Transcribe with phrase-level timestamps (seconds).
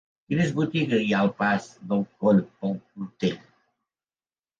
[0.31, 3.37] Quines botigues hi ha al pas del Coll del Portell?